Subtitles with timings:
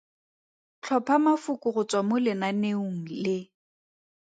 [0.81, 3.37] Tlhopha mafoko go tswa mo lenaneong le.